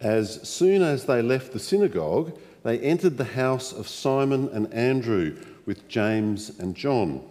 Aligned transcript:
As 0.00 0.48
soon 0.48 0.82
as 0.82 1.06
they 1.06 1.22
left 1.22 1.52
the 1.52 1.58
synagogue, 1.58 2.38
they 2.62 2.78
entered 2.78 3.16
the 3.16 3.24
house 3.24 3.72
of 3.72 3.88
Simon 3.88 4.48
and 4.52 4.72
Andrew 4.72 5.36
with 5.66 5.88
James 5.88 6.50
and 6.58 6.74
John. 6.74 7.22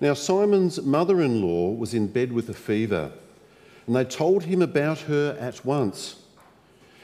Now, 0.00 0.14
Simon's 0.14 0.82
mother 0.82 1.22
in 1.22 1.42
law 1.42 1.70
was 1.70 1.94
in 1.94 2.08
bed 2.08 2.32
with 2.32 2.48
a 2.48 2.54
fever, 2.54 3.12
and 3.86 3.96
they 3.96 4.04
told 4.04 4.44
him 4.44 4.62
about 4.62 5.00
her 5.00 5.36
at 5.40 5.64
once. 5.64 6.16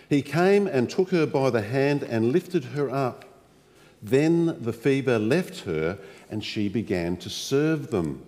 He 0.09 0.23
came 0.23 0.67
and 0.67 0.89
took 0.89 1.11
her 1.11 1.27
by 1.27 1.51
the 1.51 1.63
hand 1.63 2.03
and 2.03 2.33
lifted 2.33 2.65
her 2.65 2.91
up. 2.91 3.25
Then 4.03 4.63
the 4.63 4.73
fever 4.73 5.19
left 5.19 5.61
her, 5.61 5.99
and 6.31 6.45
she 6.45 6.69
began 6.69 7.17
to 7.19 7.31
serve 7.31 7.91
them. 7.91 8.25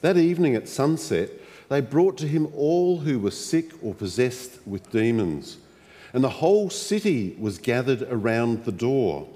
That 0.00 0.16
evening 0.16 0.54
at 0.54 0.68
sunset, 0.68 1.30
they 1.68 1.80
brought 1.80 2.16
to 2.18 2.28
him 2.28 2.48
all 2.54 2.98
who 2.98 3.18
were 3.18 3.30
sick 3.30 3.72
or 3.82 3.94
possessed 3.94 4.58
with 4.66 4.90
demons. 4.90 5.58
And 6.12 6.24
the 6.24 6.30
whole 6.30 6.70
city 6.70 7.36
was 7.38 7.58
gathered 7.58 8.02
around 8.02 8.64
the 8.64 8.72
door. 8.72 9.28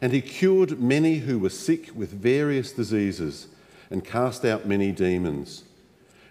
And 0.00 0.12
he 0.12 0.20
cured 0.20 0.80
many 0.80 1.18
who 1.18 1.38
were 1.38 1.50
sick 1.50 1.90
with 1.94 2.10
various 2.10 2.72
diseases 2.72 3.48
and 3.90 4.04
cast 4.04 4.44
out 4.44 4.66
many 4.66 4.92
demons. 4.92 5.64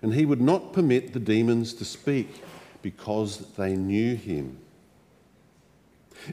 And 0.02 0.14
he 0.14 0.26
would 0.26 0.42
not 0.42 0.72
permit 0.72 1.12
the 1.14 1.20
demons 1.20 1.74
to 1.76 1.86
speak 1.86 2.42
because 2.82 3.40
they 3.58 3.76
knew 3.76 4.16
him. 4.16 4.58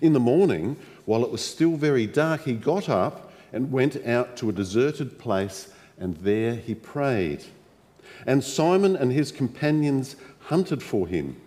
In 0.00 0.12
the 0.12 0.20
morning, 0.20 0.76
while 1.04 1.24
it 1.24 1.30
was 1.30 1.44
still 1.44 1.76
very 1.76 2.06
dark, 2.06 2.42
he 2.44 2.54
got 2.54 2.88
up 2.88 3.32
and 3.52 3.72
went 3.72 3.96
out 4.06 4.36
to 4.36 4.48
a 4.48 4.52
deserted 4.52 5.18
place 5.18 5.72
and 5.98 6.16
there 6.18 6.54
he 6.54 6.74
prayed. 6.74 7.44
And 8.24 8.42
Simon 8.42 8.96
and 8.96 9.12
his 9.12 9.32
companions 9.32 10.16
hunted 10.40 10.82
for 10.82 11.08
him. 11.08 11.40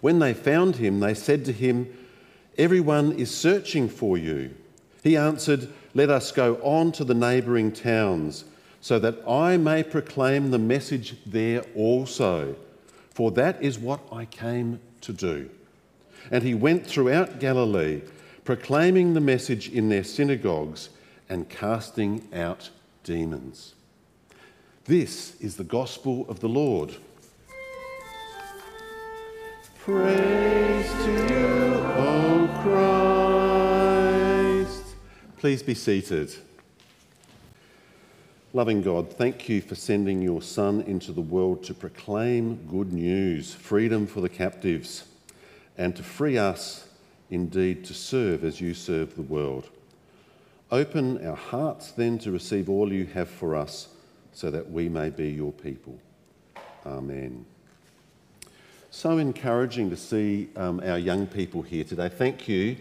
When 0.00 0.18
they 0.18 0.34
found 0.34 0.76
him, 0.76 1.00
they 1.00 1.14
said 1.14 1.44
to 1.44 1.52
him, 1.52 1.92
Everyone 2.56 3.12
is 3.12 3.34
searching 3.34 3.88
for 3.88 4.18
you. 4.18 4.54
He 5.02 5.16
answered, 5.16 5.68
Let 5.94 6.10
us 6.10 6.32
go 6.32 6.56
on 6.56 6.92
to 6.92 7.04
the 7.04 7.14
neighbouring 7.14 7.72
towns, 7.72 8.44
so 8.80 8.98
that 8.98 9.18
I 9.28 9.56
may 9.56 9.82
proclaim 9.82 10.50
the 10.50 10.58
message 10.58 11.16
there 11.26 11.62
also, 11.74 12.56
for 13.10 13.30
that 13.32 13.62
is 13.62 13.78
what 13.78 14.00
I 14.12 14.24
came 14.24 14.80
to 15.02 15.12
do. 15.12 15.50
And 16.30 16.42
he 16.42 16.54
went 16.54 16.86
throughout 16.86 17.40
Galilee, 17.40 18.02
proclaiming 18.44 19.14
the 19.14 19.20
message 19.20 19.68
in 19.70 19.88
their 19.88 20.04
synagogues 20.04 20.90
and 21.28 21.48
casting 21.48 22.26
out 22.32 22.70
demons. 23.04 23.74
This 24.90 25.38
is 25.40 25.54
the 25.54 25.62
gospel 25.62 26.26
of 26.28 26.40
the 26.40 26.48
Lord. 26.48 26.96
Praise 29.78 30.92
to 31.04 31.12
you, 31.32 31.76
O 31.96 32.50
Christ. 34.64 34.82
Please 35.38 35.62
be 35.62 35.74
seated. 35.74 36.34
Loving 38.52 38.82
God, 38.82 39.12
thank 39.12 39.48
you 39.48 39.60
for 39.60 39.76
sending 39.76 40.22
your 40.22 40.42
Son 40.42 40.80
into 40.80 41.12
the 41.12 41.20
world 41.20 41.62
to 41.66 41.72
proclaim 41.72 42.56
good 42.68 42.92
news, 42.92 43.54
freedom 43.54 44.08
for 44.08 44.20
the 44.20 44.28
captives, 44.28 45.04
and 45.78 45.94
to 45.94 46.02
free 46.02 46.36
us 46.36 46.88
indeed 47.30 47.84
to 47.84 47.94
serve 47.94 48.42
as 48.42 48.60
you 48.60 48.74
serve 48.74 49.14
the 49.14 49.22
world. 49.22 49.68
Open 50.72 51.24
our 51.24 51.36
hearts 51.36 51.92
then 51.92 52.18
to 52.18 52.32
receive 52.32 52.68
all 52.68 52.92
you 52.92 53.06
have 53.06 53.30
for 53.30 53.54
us 53.54 53.86
so 54.32 54.50
that 54.50 54.70
we 54.70 54.88
may 54.88 55.10
be 55.10 55.28
your 55.30 55.52
people. 55.52 55.98
Amen. 56.86 57.44
So 58.90 59.18
encouraging 59.18 59.90
to 59.90 59.96
see 59.96 60.48
um, 60.56 60.80
our 60.84 60.98
young 60.98 61.26
people 61.26 61.62
here 61.62 61.84
today. 61.84 62.08
Thank 62.08 62.48
you 62.48 62.76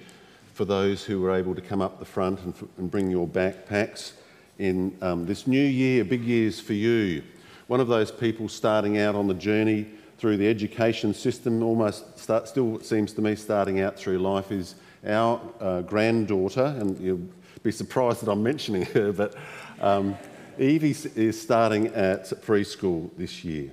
for 0.54 0.66
those 0.66 1.04
who 1.04 1.22
were 1.22 1.36
able 1.36 1.54
to 1.56 1.62
come 1.62 1.82
up 1.82 2.00
the 2.00 2.06
front 2.06 2.40
and, 2.42 2.54
and 2.78 2.92
bring 2.92 3.10
your 3.12 3.28
backpacks 3.28 4.14
in 4.58 4.98
um, 5.02 5.26
this 5.26 5.48
new 5.48 5.64
year, 5.64 6.04
big 6.04 6.24
years 6.24 6.60
for 6.60 6.74
you. 6.74 7.24
One 7.68 7.80
of 7.80 7.88
those 7.88 8.12
people 8.12 8.50
starting 8.50 8.98
out 8.98 9.16
on 9.16 9.28
the 9.28 9.34
journey 9.34 9.88
through 10.18 10.38
the 10.38 10.48
education 10.48 11.14
system, 11.14 11.64
almost 11.64 12.20
start, 12.20 12.48
still 12.48 12.80
seems 12.82 13.14
to 13.14 13.22
me 13.22 13.36
starting 13.36 13.80
out 13.80 13.96
through 13.96 14.18
life, 14.20 14.52
is 14.52 14.76
our 15.08 15.40
uh, 15.62 15.82
granddaughter, 15.82 16.76
and 16.78 17.00
you'll 17.00 17.22
be 17.64 17.72
surprised 17.72 18.22
that 18.22 18.30
I'm 18.30 18.44
mentioning 18.44 18.82
her, 18.88 19.14
but 19.14 19.36
um, 19.80 20.18
Evie 20.60 20.94
is 21.16 21.42
starting 21.42 21.88
at 21.88 22.26
preschool 22.42 23.10
this 23.16 23.46
year. 23.46 23.72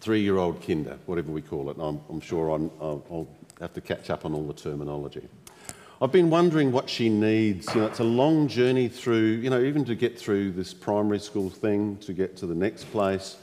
Three 0.00 0.20
year 0.20 0.36
old 0.36 0.60
kinder, 0.60 0.98
whatever 1.06 1.30
we 1.30 1.40
call 1.40 1.70
it. 1.70 1.76
I'm, 1.78 2.00
I'm 2.10 2.20
sure 2.20 2.50
i 2.50 2.56
will 2.56 3.28
have 3.60 3.72
to 3.74 3.80
catch 3.80 4.10
up 4.10 4.24
on 4.24 4.34
all 4.34 4.44
the 4.44 4.54
terminology. 4.54 5.28
I've 6.00 6.10
been 6.10 6.30
wondering 6.30 6.72
what 6.72 6.90
she 6.90 7.08
needs. 7.08 7.72
You 7.76 7.82
know, 7.82 7.86
it's 7.86 8.00
a 8.00 8.04
long 8.04 8.48
journey 8.48 8.88
through, 8.88 9.36
you 9.36 9.50
know, 9.50 9.62
even 9.62 9.84
to 9.84 9.94
get 9.94 10.18
through 10.18 10.50
this 10.50 10.74
primary 10.74 11.20
school 11.20 11.48
thing, 11.48 11.96
to 11.98 12.12
get 12.12 12.36
to 12.38 12.46
the 12.46 12.56
next 12.56 12.90
place. 12.90 13.36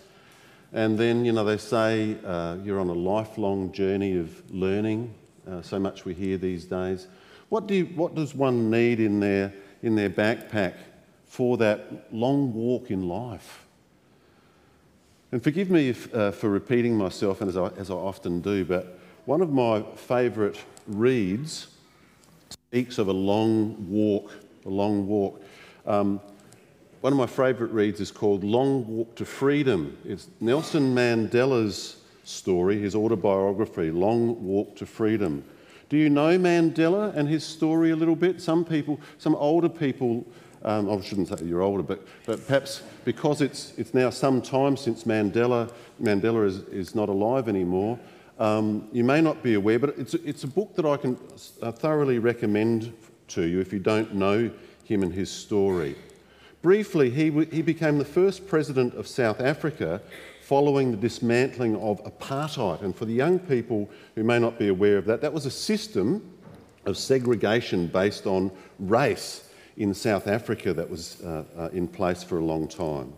And 0.73 0.99
then, 0.99 1.23
you 1.23 1.31
know, 1.31 1.45
they 1.45 1.55
say 1.55 2.17
uh, 2.25 2.57
you're 2.61 2.81
on 2.81 2.89
a 2.89 2.93
lifelong 2.93 3.71
journey 3.71 4.17
of 4.17 4.43
learning. 4.53 5.13
Uh, 5.49 5.61
so 5.61 5.79
much 5.79 6.03
we 6.03 6.13
hear 6.13 6.37
these 6.37 6.65
days. 6.65 7.07
What, 7.47 7.65
do 7.65 7.75
you, 7.75 7.85
what 7.85 8.13
does 8.13 8.35
one 8.35 8.69
need 8.69 8.99
in 8.99 9.21
their, 9.21 9.53
in 9.81 9.95
their 9.95 10.09
backpack 10.09 10.73
for 11.29 11.55
that 11.57 12.11
long 12.11 12.53
walk 12.53 12.91
in 12.91 13.07
life? 13.07 13.65
And 15.31 15.41
forgive 15.41 15.69
me 15.69 15.89
if, 15.89 16.13
uh, 16.13 16.31
for 16.31 16.49
repeating 16.49 16.97
myself, 16.97 17.39
and 17.39 17.49
as 17.49 17.55
I, 17.55 17.67
as 17.77 17.89
I 17.89 17.93
often 17.93 18.41
do, 18.41 18.65
but 18.65 18.99
one 19.25 19.41
of 19.41 19.51
my 19.51 19.83
favourite 19.95 20.59
reads 20.87 21.67
speaks 22.49 22.97
of 22.97 23.07
a 23.07 23.13
long 23.13 23.87
walk, 23.89 24.33
a 24.65 24.69
long 24.69 25.07
walk. 25.07 25.41
Um, 25.85 26.19
one 27.01 27.13
of 27.13 27.19
my 27.19 27.27
favourite 27.27 27.71
reads 27.71 28.01
is 28.01 28.11
called 28.11 28.43
Long 28.43 28.85
Walk 28.87 29.15
to 29.15 29.25
Freedom. 29.25 29.95
It's 30.03 30.27
Nelson 30.41 30.93
Mandela's 30.93 31.97
story, 32.23 32.79
his 32.79 32.95
autobiography, 32.95 33.91
Long 33.91 34.43
Walk 34.43 34.75
to 34.77 34.85
Freedom. 34.85 35.43
Do 35.89 35.97
you 35.97 36.09
know 36.09 36.37
Mandela 36.37 37.15
and 37.15 37.29
his 37.29 37.43
story 37.43 37.91
a 37.91 37.95
little 37.95 38.15
bit? 38.15 38.41
Some 38.41 38.65
people, 38.65 38.99
some 39.17 39.35
older 39.35 39.69
people, 39.69 40.25
um, 40.63 40.89
I 40.89 41.01
shouldn't 41.01 41.27
say 41.29 41.45
you're 41.45 41.61
older, 41.61 41.83
but, 41.83 42.05
but 42.25 42.45
perhaps 42.45 42.81
because 43.05 43.41
it's, 43.41 43.73
it's 43.77 43.93
now 43.93 44.09
some 44.09 44.41
time 44.41 44.75
since 44.75 45.05
Mandela, 45.05 45.71
Mandela 46.01 46.45
is, 46.45 46.59
is 46.69 46.95
not 46.95 47.09
alive 47.09 47.47
anymore, 47.47 47.99
um, 48.39 48.87
you 48.91 49.03
may 49.03 49.21
not 49.21 49.43
be 49.43 49.55
aware, 49.55 49.79
but 49.79 49.95
it's, 49.97 50.13
it's 50.13 50.43
a 50.43 50.47
book 50.47 50.75
that 50.75 50.85
I 50.85 50.97
can 50.97 51.17
uh, 51.61 51.71
thoroughly 51.71 52.19
recommend 52.19 52.93
to 53.29 53.43
you 53.43 53.59
if 53.59 53.73
you 53.73 53.79
don't 53.79 54.15
know 54.15 54.49
him 54.85 55.03
and 55.03 55.13
his 55.13 55.29
story. 55.29 55.95
Briefly, 56.61 57.09
he, 57.09 57.31
he 57.45 57.61
became 57.61 57.97
the 57.97 58.05
first 58.05 58.47
president 58.47 58.93
of 58.95 59.07
South 59.07 59.39
Africa 59.39 60.01
following 60.41 60.91
the 60.91 60.97
dismantling 60.97 61.75
of 61.77 62.03
apartheid. 62.03 62.81
And 62.81 62.95
for 62.95 63.05
the 63.05 63.13
young 63.13 63.39
people 63.39 63.89
who 64.15 64.23
may 64.23 64.39
not 64.39 64.57
be 64.57 64.69
aware 64.69 64.97
of 64.97 65.05
that, 65.05 65.21
that 65.21 65.31
was 65.31 65.45
a 65.45 65.51
system 65.51 66.33
of 66.85 66.97
segregation 66.97 67.87
based 67.87 68.25
on 68.25 68.51
race 68.79 69.48
in 69.79 69.93
South 69.93 70.27
Africa 70.27 70.73
that 70.73 70.89
was 70.89 71.21
uh, 71.23 71.43
uh, 71.57 71.69
in 71.69 71.87
place 71.87 72.21
for 72.21 72.37
a 72.37 72.43
long 72.43 72.67
time. 72.67 73.13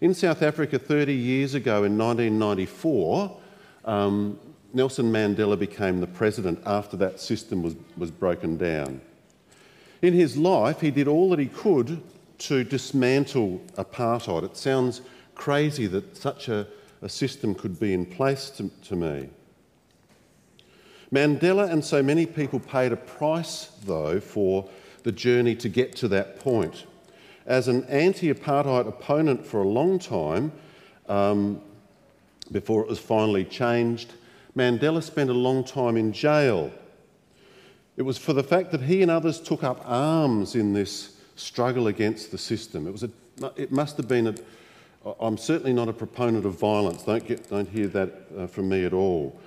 In 0.00 0.12
South 0.12 0.42
Africa 0.42 0.78
30 0.78 1.14
years 1.14 1.54
ago 1.54 1.84
in 1.84 1.96
1994, 1.96 3.40
um, 3.84 4.38
Nelson 4.74 5.10
Mandela 5.10 5.58
became 5.58 6.00
the 6.00 6.06
president 6.06 6.60
after 6.66 6.96
that 6.98 7.20
system 7.20 7.62
was, 7.62 7.76
was 7.96 8.10
broken 8.10 8.58
down. 8.58 9.00
In 10.02 10.12
his 10.12 10.36
life, 10.36 10.80
he 10.80 10.90
did 10.90 11.08
all 11.08 11.30
that 11.30 11.38
he 11.38 11.46
could 11.46 12.02
to 12.38 12.64
dismantle 12.64 13.60
apartheid. 13.76 14.44
It 14.44 14.56
sounds 14.56 15.00
crazy 15.34 15.86
that 15.86 16.16
such 16.16 16.48
a, 16.48 16.66
a 17.02 17.08
system 17.08 17.54
could 17.54 17.78
be 17.80 17.94
in 17.94 18.04
place 18.04 18.50
to, 18.50 18.68
to 18.84 18.96
me. 18.96 19.28
Mandela 21.12 21.70
and 21.70 21.84
so 21.84 22.02
many 22.02 22.26
people 22.26 22.60
paid 22.60 22.92
a 22.92 22.96
price, 22.96 23.72
though, 23.84 24.20
for 24.20 24.68
the 25.02 25.12
journey 25.12 25.54
to 25.56 25.68
get 25.68 25.94
to 25.96 26.08
that 26.08 26.40
point. 26.40 26.84
As 27.46 27.68
an 27.68 27.84
anti 27.84 28.32
apartheid 28.32 28.86
opponent 28.86 29.46
for 29.46 29.62
a 29.62 29.68
long 29.68 29.98
time, 29.98 30.52
um, 31.08 31.60
before 32.52 32.82
it 32.82 32.88
was 32.88 32.98
finally 32.98 33.44
changed. 33.44 34.14
Mandela 34.56 35.02
spent 35.02 35.30
a 35.30 35.34
long 35.34 35.64
time 35.64 35.96
in 35.96 36.12
jail. 36.12 36.72
It 37.96 38.02
was 38.02 38.18
for 38.18 38.32
the 38.32 38.42
fact 38.42 38.70
that 38.72 38.82
he 38.82 39.02
and 39.02 39.10
others 39.10 39.40
took 39.40 39.62
up 39.62 39.82
arms 39.84 40.54
in 40.54 40.72
this 40.72 41.16
struggle 41.36 41.88
against 41.88 42.30
the 42.30 42.38
system. 42.38 42.86
It, 42.86 42.92
was 42.92 43.02
a, 43.02 43.10
it 43.56 43.72
must 43.72 43.96
have 43.96 44.08
been 44.08 44.28
a, 44.28 44.34
I'm 45.20 45.36
certainly 45.36 45.72
not 45.72 45.88
a 45.88 45.92
proponent 45.92 46.46
of 46.46 46.58
violence, 46.58 47.02
don't, 47.02 47.26
get, 47.26 47.48
don't 47.48 47.68
hear 47.68 47.88
that 47.88 48.26
uh, 48.36 48.46
from 48.46 48.68
me 48.68 48.84
at 48.84 48.92
all. 48.92 49.38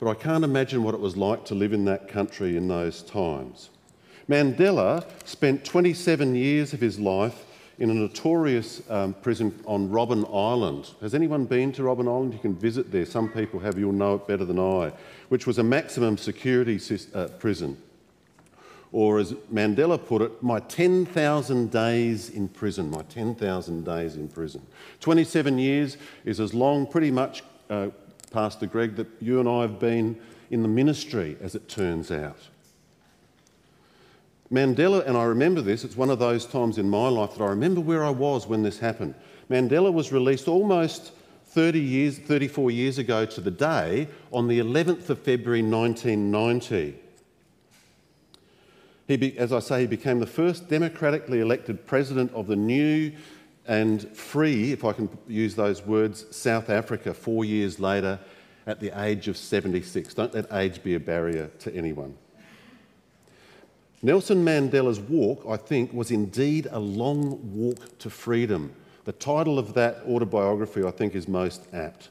But 0.00 0.10
I 0.10 0.14
can't 0.14 0.44
imagine 0.44 0.82
what 0.82 0.94
it 0.94 1.00
was 1.00 1.16
like 1.16 1.44
to 1.46 1.54
live 1.54 1.72
in 1.72 1.84
that 1.84 2.08
country 2.08 2.56
in 2.56 2.68
those 2.68 3.02
times. 3.02 3.70
Mandela 4.30 5.04
spent 5.24 5.64
27 5.64 6.36
years 6.36 6.72
of 6.72 6.80
his 6.80 7.00
life 7.00 7.44
in 7.80 7.90
a 7.90 7.94
notorious 7.94 8.80
um, 8.88 9.12
prison 9.12 9.58
on 9.66 9.88
Robben 9.88 10.24
Island. 10.32 10.90
Has 11.00 11.14
anyone 11.14 11.46
been 11.46 11.72
to 11.72 11.82
Robben 11.82 12.06
Island? 12.06 12.32
You 12.32 12.38
can 12.38 12.54
visit 12.54 12.92
there. 12.92 13.04
Some 13.04 13.28
people 13.28 13.58
have, 13.58 13.76
you'll 13.76 13.90
know 13.90 14.14
it 14.14 14.28
better 14.28 14.44
than 14.44 14.60
I, 14.60 14.92
which 15.30 15.48
was 15.48 15.58
a 15.58 15.64
maximum 15.64 16.16
security 16.16 16.78
uh, 17.12 17.26
prison. 17.40 17.76
Or 18.92 19.18
as 19.18 19.32
Mandela 19.52 19.98
put 19.98 20.22
it, 20.22 20.40
my 20.40 20.60
10,000 20.60 21.72
days 21.72 22.30
in 22.30 22.48
prison, 22.48 22.88
my 22.88 23.02
10,000 23.02 23.84
days 23.84 24.14
in 24.14 24.28
prison. 24.28 24.64
27 25.00 25.58
years 25.58 25.96
is 26.24 26.38
as 26.38 26.54
long, 26.54 26.86
pretty 26.86 27.10
much, 27.10 27.42
uh, 27.68 27.88
Pastor 28.30 28.66
Greg, 28.66 28.94
that 28.94 29.08
you 29.20 29.40
and 29.40 29.48
I 29.48 29.62
have 29.62 29.80
been 29.80 30.20
in 30.52 30.62
the 30.62 30.68
ministry, 30.68 31.36
as 31.40 31.56
it 31.56 31.68
turns 31.68 32.12
out. 32.12 32.38
Mandela, 34.52 35.06
and 35.06 35.16
I 35.16 35.24
remember 35.24 35.60
this, 35.60 35.84
it's 35.84 35.96
one 35.96 36.10
of 36.10 36.18
those 36.18 36.44
times 36.44 36.76
in 36.76 36.90
my 36.90 37.08
life 37.08 37.34
that 37.34 37.44
I 37.44 37.48
remember 37.48 37.80
where 37.80 38.04
I 38.04 38.10
was 38.10 38.48
when 38.48 38.62
this 38.62 38.80
happened. 38.80 39.14
Mandela 39.48 39.92
was 39.92 40.10
released 40.10 40.48
almost 40.48 41.12
30 41.46 41.78
years, 41.80 42.18
34 42.18 42.70
years 42.72 42.98
ago 42.98 43.24
to 43.26 43.40
the 43.40 43.50
day 43.50 44.08
on 44.32 44.48
the 44.48 44.58
11th 44.58 45.08
of 45.08 45.20
February 45.20 45.62
1990. 45.62 46.96
He 49.06 49.16
be, 49.16 49.38
as 49.38 49.52
I 49.52 49.60
say, 49.60 49.80
he 49.82 49.86
became 49.86 50.20
the 50.20 50.26
first 50.26 50.68
democratically 50.68 51.40
elected 51.40 51.86
president 51.86 52.32
of 52.32 52.46
the 52.46 52.56
new 52.56 53.12
and 53.66 54.08
free, 54.16 54.72
if 54.72 54.84
I 54.84 54.92
can 54.92 55.08
use 55.28 55.54
those 55.54 55.84
words, 55.84 56.24
South 56.34 56.70
Africa 56.70 57.14
four 57.14 57.44
years 57.44 57.78
later 57.78 58.18
at 58.66 58.80
the 58.80 58.90
age 59.00 59.28
of 59.28 59.36
76. 59.36 60.14
Don't 60.14 60.34
let 60.34 60.52
age 60.52 60.82
be 60.82 60.94
a 60.94 61.00
barrier 61.00 61.50
to 61.60 61.74
anyone. 61.74 62.16
Nelson 64.02 64.42
Mandela's 64.42 64.98
walk, 64.98 65.44
I 65.46 65.58
think, 65.58 65.92
was 65.92 66.10
indeed 66.10 66.66
a 66.70 66.78
long 66.78 67.38
walk 67.54 67.98
to 67.98 68.08
freedom. 68.08 68.72
The 69.04 69.12
title 69.12 69.58
of 69.58 69.74
that 69.74 69.98
autobiography, 70.06 70.84
I 70.84 70.90
think, 70.90 71.14
is 71.14 71.28
most 71.28 71.66
apt. 71.74 72.08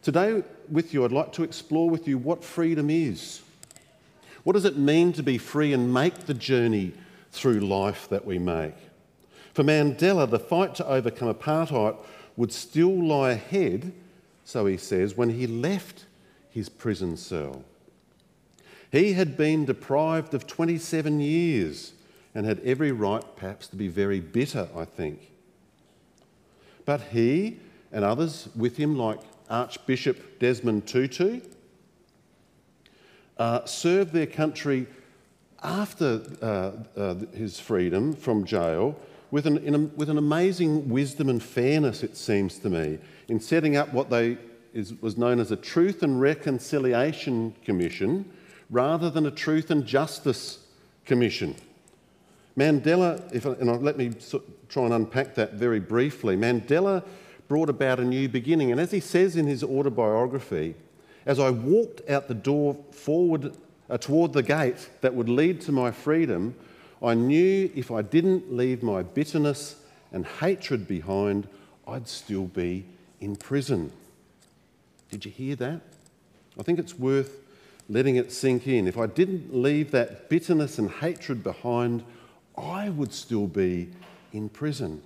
Today, 0.00 0.42
with 0.70 0.94
you, 0.94 1.04
I'd 1.04 1.12
like 1.12 1.32
to 1.34 1.42
explore 1.42 1.90
with 1.90 2.08
you 2.08 2.16
what 2.16 2.42
freedom 2.42 2.88
is. 2.88 3.42
What 4.42 4.54
does 4.54 4.64
it 4.64 4.78
mean 4.78 5.12
to 5.12 5.22
be 5.22 5.36
free 5.36 5.74
and 5.74 5.92
make 5.92 6.20
the 6.20 6.34
journey 6.34 6.92
through 7.30 7.60
life 7.60 8.08
that 8.08 8.24
we 8.24 8.38
make? 8.38 8.74
For 9.52 9.62
Mandela, 9.62 10.28
the 10.28 10.38
fight 10.38 10.74
to 10.76 10.86
overcome 10.86 11.32
apartheid 11.32 11.96
would 12.36 12.52
still 12.52 13.06
lie 13.06 13.32
ahead, 13.32 13.92
so 14.44 14.64
he 14.64 14.78
says, 14.78 15.14
when 15.14 15.30
he 15.30 15.46
left 15.46 16.06
his 16.50 16.70
prison 16.70 17.18
cell. 17.18 17.64
He 18.92 19.14
had 19.14 19.38
been 19.38 19.64
deprived 19.64 20.34
of 20.34 20.46
27 20.46 21.18
years 21.18 21.94
and 22.34 22.44
had 22.44 22.60
every 22.60 22.92
right, 22.92 23.24
perhaps, 23.36 23.66
to 23.68 23.76
be 23.76 23.88
very 23.88 24.20
bitter, 24.20 24.68
I 24.76 24.84
think. 24.84 25.32
But 26.84 27.00
he 27.00 27.58
and 27.90 28.04
others 28.04 28.50
with 28.54 28.76
him, 28.76 28.96
like 28.96 29.18
Archbishop 29.48 30.38
Desmond 30.38 30.86
Tutu, 30.86 31.40
uh, 33.38 33.64
served 33.64 34.12
their 34.12 34.26
country 34.26 34.86
after 35.62 36.22
uh, 36.42 36.72
uh, 37.00 37.14
his 37.34 37.58
freedom 37.58 38.14
from 38.14 38.44
jail 38.44 38.94
with 39.30 39.46
an, 39.46 39.74
a, 39.74 39.78
with 39.96 40.10
an 40.10 40.18
amazing 40.18 40.90
wisdom 40.90 41.30
and 41.30 41.42
fairness, 41.42 42.02
it 42.02 42.14
seems 42.14 42.58
to 42.58 42.68
me, 42.68 42.98
in 43.28 43.40
setting 43.40 43.74
up 43.74 43.90
what 43.94 44.10
they 44.10 44.36
is, 44.74 45.00
was 45.00 45.16
known 45.16 45.40
as 45.40 45.50
a 45.50 45.56
Truth 45.56 46.02
and 46.02 46.20
Reconciliation 46.20 47.54
Commission 47.64 48.30
rather 48.70 49.10
than 49.10 49.26
a 49.26 49.30
Truth 49.30 49.70
and 49.70 49.86
Justice 49.86 50.58
Commission. 51.04 51.54
Mandela, 52.56 53.22
if, 53.32 53.44
and 53.44 53.82
let 53.82 53.96
me 53.96 54.12
try 54.68 54.84
and 54.84 54.92
unpack 54.92 55.34
that 55.34 55.54
very 55.54 55.80
briefly. 55.80 56.36
Mandela 56.36 57.04
brought 57.48 57.68
about 57.68 58.00
a 58.00 58.04
new 58.04 58.28
beginning, 58.28 58.70
and 58.70 58.80
as 58.80 58.90
he 58.90 59.00
says 59.00 59.36
in 59.36 59.46
his 59.46 59.62
autobiography, 59.62 60.74
as 61.26 61.38
I 61.38 61.50
walked 61.50 62.08
out 62.08 62.28
the 62.28 62.34
door 62.34 62.76
forward 62.90 63.56
uh, 63.88 63.98
toward 63.98 64.32
the 64.32 64.42
gate 64.42 64.88
that 65.00 65.14
would 65.14 65.28
lead 65.28 65.60
to 65.62 65.72
my 65.72 65.90
freedom, 65.90 66.54
I 67.02 67.14
knew 67.14 67.70
if 67.74 67.90
I 67.90 68.02
didn't 68.02 68.52
leave 68.52 68.82
my 68.82 69.02
bitterness 69.02 69.76
and 70.12 70.26
hatred 70.26 70.86
behind, 70.86 71.48
I'd 71.86 72.08
still 72.08 72.44
be 72.44 72.84
in 73.20 73.36
prison. 73.36 73.92
Did 75.10 75.24
you 75.24 75.30
hear 75.30 75.56
that? 75.56 75.80
I 76.58 76.62
think 76.62 76.78
it's 76.78 76.98
worth 76.98 77.41
letting 77.92 78.16
it 78.16 78.32
sink 78.32 78.66
in. 78.66 78.88
If 78.88 78.96
I 78.96 79.06
didn't 79.06 79.54
leave 79.54 79.90
that 79.90 80.30
bitterness 80.30 80.78
and 80.78 80.90
hatred 80.90 81.44
behind, 81.44 82.02
I 82.56 82.88
would 82.88 83.12
still 83.12 83.46
be 83.46 83.90
in 84.32 84.48
prison. 84.48 85.02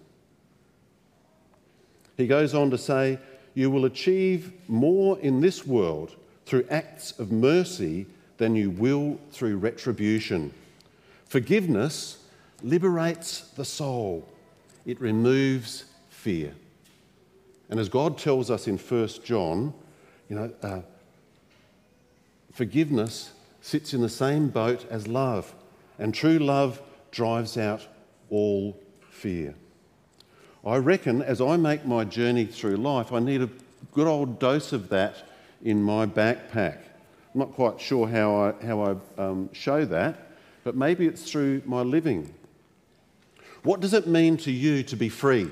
He 2.17 2.29
goes 2.29 2.55
on 2.55 2.71
to 2.71 2.79
say, 2.79 3.19
You 3.55 3.71
will 3.71 3.87
achieve 3.87 4.53
more 4.69 5.19
in 5.19 5.41
this 5.41 5.67
world 5.67 6.15
through 6.47 6.65
acts 6.71 7.19
of 7.19 7.33
mercy 7.33 8.07
than 8.39 8.55
you 8.55 8.71
will 8.71 9.19
through 9.33 9.57
retribution. 9.57 10.53
Forgiveness 11.27 12.19
liberates 12.63 13.41
the 13.57 13.65
soul, 13.65 14.29
it 14.85 15.01
removes 15.01 15.87
fear. 16.09 16.55
And 17.69 17.81
as 17.81 17.89
God 17.89 18.17
tells 18.17 18.49
us 18.49 18.69
in 18.69 18.79
1 18.79 19.09
John, 19.25 19.75
you 20.29 20.37
know, 20.37 20.53
uh, 20.63 20.81
forgiveness 22.57 23.33
sits 23.61 23.93
in 23.93 24.01
the 24.01 24.09
same 24.09 24.49
boat 24.49 24.87
as 24.89 25.07
love, 25.07 25.55
and 25.99 26.15
true 26.15 26.39
love 26.39 26.81
drives 27.11 27.59
out 27.59 27.87
all 28.31 28.81
fear. 29.11 29.55
I 30.65 30.77
reckon 30.77 31.21
as 31.21 31.41
I 31.41 31.57
make 31.59 31.85
my 31.85 32.05
journey 32.05 32.47
through 32.47 32.77
life, 32.77 33.13
I 33.13 33.19
need 33.19 33.43
a 33.43 33.51
good 33.93 34.07
old 34.07 34.39
dose 34.39 34.73
of 34.73 34.89
that 34.89 35.17
in 35.63 35.83
my 35.83 36.07
backpack. 36.07 36.79
I'm 37.35 37.41
not 37.41 37.53
quite 37.53 37.79
sure 37.79 38.09
how 38.09 38.35
I, 38.37 38.67
how 38.67 38.83
I 38.83 39.21
um, 39.23 39.53
show 39.53 39.85
that, 39.85 40.33
but 40.65 40.75
maybe 40.75 41.07
it's 41.07 41.31
through 41.31 41.63
my 41.67 41.83
living. 41.83 42.35
What 43.65 43.81
does 43.81 43.93
it 43.93 44.07
mean 44.07 44.39
to 44.39 44.51
you 44.51 44.83
to 44.85 44.97
be 44.97 45.11
free? 45.11 45.51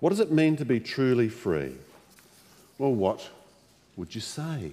What 0.00 0.10
does 0.10 0.20
it 0.20 0.32
mean 0.32 0.56
to 0.56 0.64
be 0.64 0.80
truly 0.80 1.28
free? 1.28 1.74
Well, 2.78 2.92
what 2.92 3.30
would 3.96 4.14
you 4.14 4.20
say? 4.20 4.72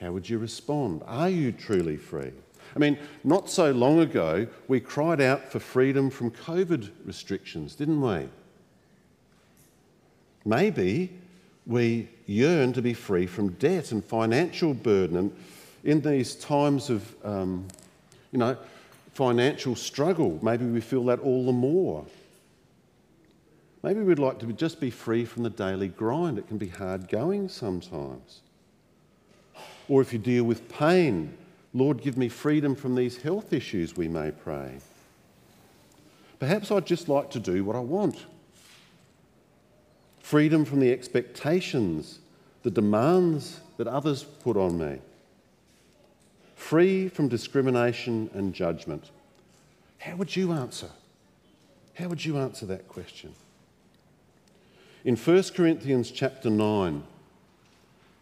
How 0.00 0.12
would 0.12 0.28
you 0.28 0.38
respond? 0.38 1.02
Are 1.06 1.28
you 1.28 1.52
truly 1.52 1.96
free? 1.96 2.32
I 2.74 2.78
mean, 2.78 2.98
not 3.22 3.48
so 3.48 3.70
long 3.70 4.00
ago, 4.00 4.46
we 4.66 4.80
cried 4.80 5.20
out 5.20 5.50
for 5.50 5.60
freedom 5.60 6.10
from 6.10 6.30
COVID 6.30 6.90
restrictions, 7.04 7.74
didn't 7.74 8.00
we? 8.00 8.28
Maybe 10.44 11.10
we 11.66 12.08
yearn 12.26 12.72
to 12.72 12.82
be 12.82 12.94
free 12.94 13.26
from 13.26 13.50
debt 13.50 13.92
and 13.92 14.04
financial 14.04 14.74
burden. 14.74 15.16
And 15.16 15.36
in 15.84 16.00
these 16.00 16.34
times 16.34 16.90
of, 16.90 17.14
um, 17.24 17.66
you 18.32 18.38
know, 18.38 18.56
financial 19.14 19.76
struggle, 19.76 20.38
maybe 20.42 20.66
we 20.66 20.80
feel 20.80 21.04
that 21.04 21.20
all 21.20 21.46
the 21.46 21.52
more. 21.52 22.04
Maybe 23.82 24.00
we'd 24.00 24.18
like 24.18 24.38
to 24.40 24.52
just 24.52 24.80
be 24.80 24.90
free 24.90 25.24
from 25.24 25.42
the 25.42 25.50
daily 25.50 25.88
grind. 25.88 26.38
It 26.38 26.48
can 26.48 26.58
be 26.58 26.68
hard 26.68 27.08
going 27.08 27.48
sometimes. 27.48 28.40
Or 29.88 30.00
if 30.00 30.12
you 30.12 30.18
deal 30.18 30.44
with 30.44 30.68
pain, 30.68 31.36
Lord, 31.72 32.00
give 32.00 32.16
me 32.16 32.28
freedom 32.28 32.74
from 32.74 32.94
these 32.94 33.18
health 33.18 33.52
issues, 33.52 33.96
we 33.96 34.08
may 34.08 34.30
pray. 34.30 34.78
Perhaps 36.38 36.70
I'd 36.70 36.86
just 36.86 37.08
like 37.08 37.30
to 37.30 37.40
do 37.40 37.64
what 37.64 37.76
I 37.76 37.80
want. 37.80 38.26
Freedom 40.20 40.64
from 40.64 40.80
the 40.80 40.90
expectations, 40.90 42.20
the 42.62 42.70
demands 42.70 43.60
that 43.76 43.86
others 43.86 44.22
put 44.22 44.56
on 44.56 44.78
me. 44.78 44.98
Free 46.54 47.08
from 47.08 47.28
discrimination 47.28 48.30
and 48.32 48.54
judgment. 48.54 49.10
How 49.98 50.16
would 50.16 50.34
you 50.34 50.52
answer? 50.52 50.88
How 51.94 52.08
would 52.08 52.24
you 52.24 52.38
answer 52.38 52.66
that 52.66 52.88
question? 52.88 53.34
In 55.04 55.16
1 55.16 55.42
Corinthians 55.54 56.10
chapter 56.10 56.48
9, 56.48 57.02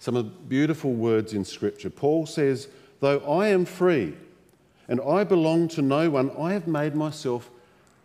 some 0.02 0.16
of 0.16 0.25
the 0.25 0.30
beautiful 0.49 0.92
words 0.92 1.32
in 1.32 1.44
Scripture. 1.44 1.88
Paul 1.88 2.26
says, 2.26 2.66
Though 2.99 3.21
I 3.21 3.47
am 3.50 3.64
free 3.64 4.14
and 4.88 5.00
I 5.00 5.23
belong 5.23 5.68
to 5.68 5.80
no 5.80 6.11
one, 6.11 6.32
I 6.37 6.54
have 6.54 6.66
made 6.66 6.97
myself 6.97 7.49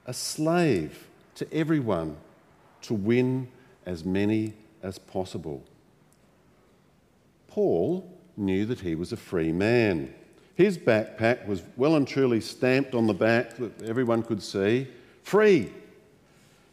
a 0.05 0.13
slave 0.13 1.07
to 1.33 1.51
everyone 1.51 2.15
to 2.83 2.93
win 2.93 3.47
as 3.87 4.05
many 4.05 4.53
as 4.83 4.99
possible. 4.99 5.63
Paul 7.47 8.07
knew 8.37 8.67
that 8.67 8.81
he 8.81 8.93
was 8.93 9.11
a 9.11 9.17
free 9.17 9.51
man. 9.51 10.13
His 10.53 10.77
backpack 10.77 11.47
was 11.47 11.63
well 11.77 11.95
and 11.95 12.07
truly 12.07 12.41
stamped 12.41 12.93
on 12.93 13.07
the 13.07 13.13
back 13.15 13.57
that 13.57 13.81
everyone 13.81 14.21
could 14.21 14.43
see 14.43 14.87
free. 15.23 15.71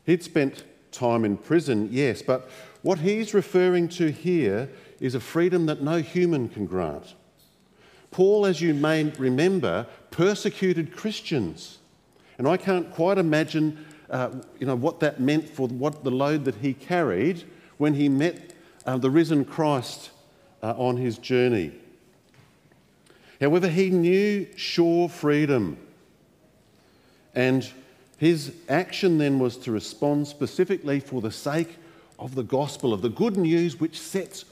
He'd 0.05 0.23
spent 0.23 0.65
time 0.93 1.25
in 1.25 1.39
prison, 1.39 1.89
yes, 1.91 2.21
but 2.21 2.51
what 2.83 2.99
he's 2.99 3.33
referring 3.33 3.89
to 3.89 4.13
here 4.13 4.69
is 5.01 5.15
a 5.15 5.21
freedom 5.21 5.67
that 5.67 5.83
no 5.83 5.99
human 5.99 6.49
can 6.49 6.67
grant. 6.67 7.15
Paul, 8.11 8.47
as 8.47 8.61
you 8.61 8.75
may 8.75 9.05
remember, 9.19 9.87
persecuted 10.11 10.95
Christians. 10.95 11.79
And 12.39 12.47
I 12.47 12.57
can't 12.57 12.91
quite 12.93 13.19
imagine 13.19 13.85
uh, 14.11 14.31
you 14.59 14.67
know, 14.67 14.77
what 14.77 15.01
that 15.01 15.21
meant 15.21 15.49
for 15.49 15.67
what 15.69 16.05
the 16.05 16.11
load 16.11 16.45
that 16.45 16.57
he 16.57 16.75
carried 16.75 17.45
when 17.79 17.95
he 17.95 18.09
met 18.09 18.53
uh, 18.87 18.97
the 18.99 19.11
risen 19.11 19.45
Christ 19.45 20.11
uh, 20.63 20.75
on 20.77 20.97
his 20.97 21.19
journey. 21.19 21.73
However, 23.41 23.69
he 23.69 23.91
knew 23.91 24.47
sure 24.57 25.09
freedom. 25.09 25.77
And 27.35 27.69
his 28.17 28.55
action 28.69 29.19
then 29.19 29.39
was 29.39 29.57
to 29.59 29.73
respond 29.73 30.29
specifically 30.29 31.01
for 31.01 31.21
the 31.21 31.33
sake 31.33 31.77
of 32.19 32.37
the 32.37 32.45
gospel, 32.45 32.93
of 32.93 33.03
the 33.03 33.09
good 33.09 33.37
news 33.37 33.81
which 33.81 34.01
sets 34.01 34.45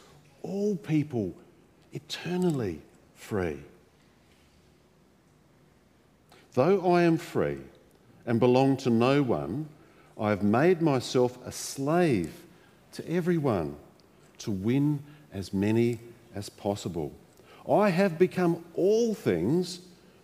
all 0.42 0.76
people 0.76 1.34
eternally 1.92 2.80
free. 3.14 3.58
Though 6.54 6.92
I 6.92 7.02
am 7.02 7.16
free 7.16 7.58
and 8.26 8.38
belong 8.38 8.76
to 8.78 8.90
no 8.90 9.22
one, 9.22 9.68
I 10.20 10.30
have 10.30 10.42
made 10.42 10.82
myself 10.82 11.38
a 11.46 11.52
slave 11.52 12.32
to 12.92 13.08
everyone 13.10 13.76
to 14.38 14.50
win 14.50 15.02
as 15.32 15.54
many 15.54 15.98
as 16.34 16.48
possible. 16.48 17.12
I 17.68 17.88
have 17.90 18.18
become 18.18 18.64
all 18.74 19.14
things 19.14 19.80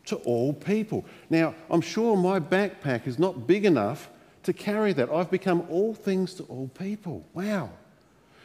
to 0.07 0.17
all 0.17 0.53
people. 0.53 1.05
Now, 1.31 1.55
I'm 1.71 1.81
sure 1.81 2.17
my 2.17 2.41
backpack 2.41 3.07
is 3.07 3.19
not 3.19 3.47
big 3.47 3.65
enough 3.65 4.11
to 4.43 4.53
carry 4.53 4.93
that. 4.95 5.11
I've 5.11 5.31
become 5.31 5.67
all 5.69 5.95
things 5.95 6.35
to 6.35 6.43
all 6.45 6.69
people. 6.79 7.25
Wow. 7.35 7.71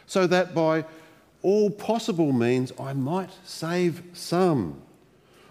So 0.06 0.28
that 0.28 0.54
by 0.54 0.86
all 1.44 1.70
possible 1.70 2.32
means 2.32 2.72
I 2.80 2.94
might 2.94 3.30
save 3.44 4.02
some. 4.14 4.82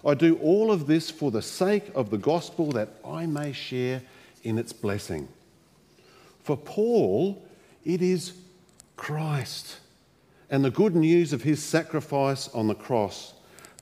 I 0.04 0.14
do 0.14 0.36
all 0.38 0.72
of 0.72 0.86
this 0.86 1.10
for 1.10 1.30
the 1.30 1.42
sake 1.42 1.90
of 1.94 2.10
the 2.10 2.18
gospel 2.18 2.72
that 2.72 2.88
I 3.04 3.26
may 3.26 3.52
share 3.52 4.02
in 4.42 4.58
its 4.58 4.72
blessing. 4.72 5.28
For 6.42 6.56
Paul, 6.56 7.46
it 7.84 8.02
is 8.02 8.32
Christ 8.96 9.78
and 10.50 10.64
the 10.64 10.70
good 10.70 10.96
news 10.96 11.32
of 11.32 11.42
his 11.42 11.62
sacrifice 11.62 12.48
on 12.48 12.66
the 12.66 12.74
cross, 12.74 13.34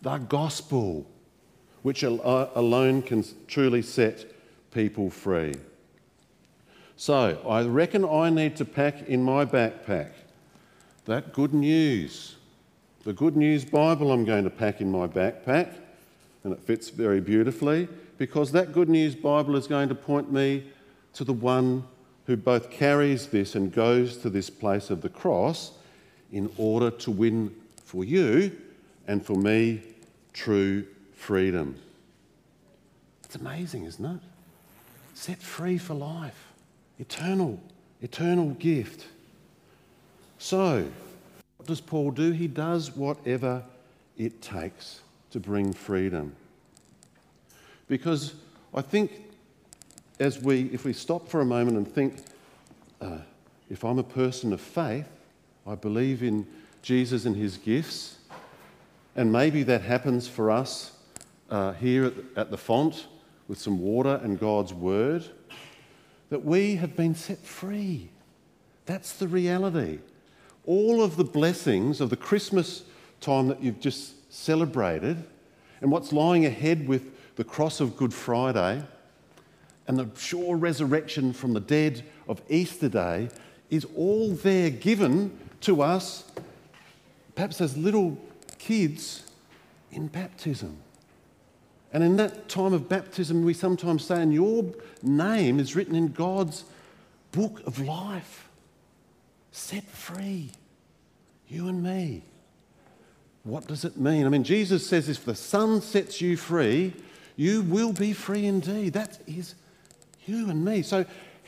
the 0.02 0.18
gospel, 0.18 1.06
which 1.82 2.04
uh, 2.04 2.46
alone 2.54 3.02
can 3.02 3.24
truly 3.48 3.82
set 3.82 4.24
people 4.72 5.10
free. 5.10 5.54
So 6.96 7.40
I 7.48 7.62
reckon 7.62 8.04
I 8.04 8.30
need 8.30 8.56
to 8.56 8.64
pack 8.64 9.08
in 9.08 9.22
my 9.22 9.44
backpack 9.44 10.12
that 11.06 11.32
good 11.32 11.54
news. 11.54 12.36
The 13.04 13.12
Good 13.12 13.36
News 13.36 13.64
Bible 13.64 14.12
I'm 14.12 14.24
going 14.24 14.44
to 14.44 14.50
pack 14.50 14.80
in 14.80 14.92
my 14.92 15.06
backpack, 15.06 15.74
and 16.44 16.52
it 16.52 16.60
fits 16.60 16.90
very 16.90 17.20
beautifully 17.20 17.88
because 18.18 18.52
that 18.52 18.72
Good 18.72 18.90
News 18.90 19.14
Bible 19.14 19.56
is 19.56 19.66
going 19.66 19.88
to 19.88 19.94
point 19.94 20.30
me 20.30 20.64
to 21.14 21.24
the 21.24 21.32
one 21.32 21.84
who 22.26 22.36
both 22.36 22.70
carries 22.70 23.26
this 23.28 23.54
and 23.54 23.72
goes 23.72 24.18
to 24.18 24.28
this 24.28 24.50
place 24.50 24.90
of 24.90 25.00
the 25.00 25.08
cross 25.08 25.72
in 26.30 26.52
order 26.58 26.90
to 26.90 27.10
win 27.10 27.54
for 27.82 28.04
you 28.04 28.56
and 29.08 29.24
for 29.24 29.34
me 29.34 29.82
true 30.32 30.86
freedom. 31.14 31.76
It's 33.24 33.36
amazing, 33.36 33.84
isn't 33.84 34.04
it? 34.04 34.20
Set 35.14 35.38
free 35.38 35.78
for 35.78 35.94
life, 35.94 36.52
eternal, 36.98 37.58
eternal 38.02 38.50
gift. 38.50 39.06
So, 40.40 40.86
what 41.58 41.66
does 41.66 41.82
Paul 41.82 42.12
do? 42.12 42.32
He 42.32 42.48
does 42.48 42.96
whatever 42.96 43.62
it 44.16 44.40
takes 44.40 45.02
to 45.32 45.38
bring 45.38 45.74
freedom. 45.74 46.34
Because 47.88 48.32
I 48.72 48.80
think 48.80 49.12
as 50.18 50.40
we, 50.40 50.62
if 50.72 50.86
we 50.86 50.94
stop 50.94 51.28
for 51.28 51.42
a 51.42 51.44
moment 51.44 51.76
and 51.76 51.86
think, 51.86 52.24
uh, 53.02 53.18
if 53.68 53.84
I'm 53.84 53.98
a 53.98 54.02
person 54.02 54.54
of 54.54 54.62
faith, 54.62 55.06
I 55.66 55.74
believe 55.74 56.22
in 56.22 56.46
Jesus 56.80 57.26
and 57.26 57.36
his 57.36 57.58
gifts, 57.58 58.16
and 59.14 59.30
maybe 59.30 59.62
that 59.64 59.82
happens 59.82 60.26
for 60.26 60.50
us 60.50 60.92
uh, 61.50 61.72
here 61.72 62.06
at 62.06 62.16
the, 62.16 62.40
at 62.40 62.50
the 62.50 62.58
font 62.58 63.08
with 63.46 63.58
some 63.58 63.78
water 63.78 64.18
and 64.24 64.40
God's 64.40 64.72
word, 64.72 65.22
that 66.30 66.42
we 66.46 66.76
have 66.76 66.96
been 66.96 67.14
set 67.14 67.40
free. 67.40 68.08
That's 68.86 69.12
the 69.12 69.28
reality 69.28 69.98
all 70.70 71.02
of 71.02 71.16
the 71.16 71.24
blessings 71.24 72.00
of 72.00 72.10
the 72.10 72.16
Christmas 72.16 72.84
time 73.20 73.48
that 73.48 73.60
you've 73.60 73.80
just 73.80 74.32
celebrated 74.32 75.20
and 75.80 75.90
what's 75.90 76.12
lying 76.12 76.46
ahead 76.46 76.86
with 76.86 77.34
the 77.34 77.42
cross 77.42 77.80
of 77.80 77.96
Good 77.96 78.14
Friday 78.14 78.80
and 79.88 79.98
the 79.98 80.08
sure 80.16 80.56
resurrection 80.56 81.32
from 81.32 81.54
the 81.54 81.60
dead 81.60 82.04
of 82.28 82.40
Easter 82.48 82.88
Day 82.88 83.30
is 83.68 83.84
all 83.96 84.30
there 84.30 84.70
given 84.70 85.36
to 85.62 85.82
us, 85.82 86.30
perhaps 87.34 87.60
as 87.60 87.76
little 87.76 88.16
kids 88.58 89.24
in 89.90 90.06
baptism. 90.06 90.76
And 91.92 92.04
in 92.04 92.14
that 92.18 92.48
time 92.48 92.74
of 92.74 92.88
baptism, 92.88 93.44
we 93.44 93.54
sometimes 93.54 94.04
say, 94.04 94.22
and 94.22 94.32
your 94.32 94.64
name 95.02 95.58
is 95.58 95.74
written 95.74 95.96
in 95.96 96.12
God's 96.12 96.62
book 97.32 97.60
of 97.66 97.80
life 97.80 98.48
set 99.50 99.82
free. 99.82 100.52
You 101.50 101.66
and 101.66 101.82
me. 101.82 102.22
What 103.42 103.66
does 103.66 103.84
it 103.84 103.96
mean? 103.96 104.24
I 104.24 104.28
mean, 104.28 104.44
Jesus 104.44 104.86
says 104.86 105.08
if 105.08 105.24
the 105.24 105.34
Son 105.34 105.82
sets 105.82 106.20
you 106.20 106.36
free, 106.36 106.94
you 107.36 107.62
will 107.62 107.92
be 107.92 108.12
free 108.12 108.46
indeed. 108.46 108.92
That 108.92 109.18
is 109.26 109.56
you 110.26 110.48
and 110.48 110.64
me. 110.64 110.82
So, 110.82 111.04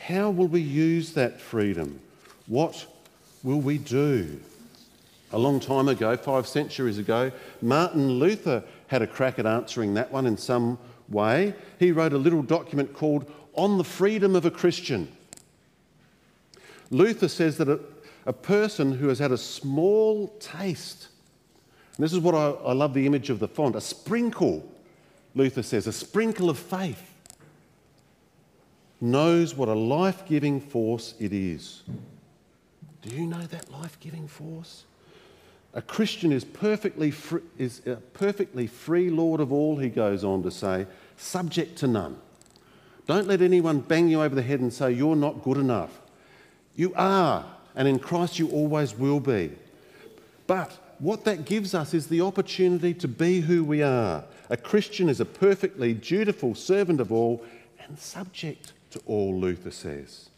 how 0.07 0.31
will 0.31 0.49
we 0.49 0.61
use 0.61 1.13
that 1.13 1.41
freedom? 1.41 2.01
What 2.49 2.85
will 3.45 3.61
we 3.61 3.79
do? 3.79 4.41
A 5.33 5.39
long 5.39 5.61
time 5.61 5.87
ago, 5.87 6.17
five 6.17 6.49
centuries 6.49 6.99
ago, 6.99 7.31
Martin 7.61 8.19
Luther 8.19 8.65
had 8.89 9.03
a 9.03 9.07
crack 9.07 9.39
at 9.39 9.47
answering 9.47 9.95
that 9.95 10.11
one 10.11 10.27
in 10.27 10.37
some 10.37 10.79
way. 11.09 11.55
He 11.79 11.93
wrote 11.93 12.13
a 12.13 12.19
little 12.19 12.43
document 12.43 12.93
called 12.93 13.31
On 13.55 13.79
the 13.79 13.85
Freedom 13.85 14.35
of 14.35 14.45
a 14.45 14.51
Christian. 14.51 15.13
Luther 16.91 17.29
says 17.29 17.57
that 17.59 17.69
a, 18.27 18.33
person 18.33 18.93
who 18.93 19.09
has 19.09 19.19
had 19.19 19.33
a 19.33 19.39
small 19.39 20.29
taste, 20.39 21.09
and 21.97 22.05
this 22.05 22.13
is 22.13 22.19
what 22.19 22.35
I, 22.35 22.51
I 22.51 22.73
love 22.73 22.95
the 22.95 23.07
image 23.07 23.31
of 23.31 23.39
the 23.39 23.49
font, 23.49 23.77
a 23.77 23.81
sprinkle, 23.81 24.69
Luther 25.35 25.63
says, 25.63 25.87
a 25.87 25.93
sprinkle 25.93 26.51
of 26.51 26.59
faith, 26.59 27.11
knows 29.01 29.55
what 29.55 29.69
a 29.69 29.75
life 29.75 30.27
giving 30.27 30.61
force 30.61 31.15
it 31.19 31.33
is. 31.33 31.83
Do 33.03 33.15
you 33.15 33.27
know 33.27 33.43
that 33.43 33.71
life 33.71 33.99
giving 33.99 34.29
force? 34.29 34.85
A 35.75 35.83
Christian 35.83 36.33
is 36.33 36.45
perfectly, 36.45 37.13
is 37.59 37.81
a 37.87 37.97
perfectly 37.97 38.67
free 38.67 39.11
Lord 39.11 39.41
of 39.41 39.53
all, 39.53 39.79
he 39.79 39.89
goes 39.89 40.23
on 40.23 40.43
to 40.43 40.51
say, 40.51 40.87
subject 41.17 41.77
to 41.79 41.87
none. 41.87 42.19
Don't 43.07 43.27
let 43.27 43.43
anyone 43.43 43.81
bang 43.81 44.09
you 44.09 44.23
over 44.23 44.35
the 44.35 44.43
head 44.43 44.61
and 44.61 44.73
say, 44.73 44.93
You're 44.93 45.17
not 45.17 45.43
good 45.43 45.57
enough. 45.57 46.01
You 46.77 46.93
are, 46.95 47.45
and 47.75 47.89
in 47.89 47.99
Christ 47.99 48.39
you 48.39 48.49
always 48.51 48.97
will 48.97 49.21
be. 49.21 49.53
But 50.47 50.97
what 50.99 51.25
that 51.25 51.45
gives 51.45 51.75
us 51.75 51.95
is 51.95 52.07
the 52.07 52.21
opportunity 52.21 52.95
to 52.95 53.09
be 53.09 53.41
who 53.41 53.65
we 53.65 53.83
are. 53.83 54.25
A 54.51 54.57
Christian 54.57 55.09
is 55.09 55.21
a 55.21 55.25
perfectly 55.25 55.95
dutiful 55.95 56.55
servant 56.55 57.01
of 57.01 57.11
all 57.11 57.45
and 57.81 57.99
subject 57.99 58.73
to 58.91 59.01
all, 59.07 59.39
Luther 59.39 59.71
says. 59.71 60.29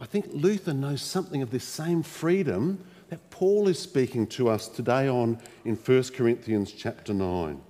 I 0.00 0.06
think 0.06 0.26
Luther 0.32 0.72
knows 0.72 1.02
something 1.02 1.42
of 1.42 1.50
this 1.50 1.64
same 1.64 2.02
freedom 2.02 2.84
that 3.08 3.30
Paul 3.30 3.68
is 3.68 3.78
speaking 3.78 4.26
to 4.28 4.48
us 4.48 4.68
today 4.68 5.08
on 5.08 5.38
in 5.64 5.76
1 5.76 6.02
Corinthians 6.14 6.72
chapter 6.72 7.14
9. 7.14 7.60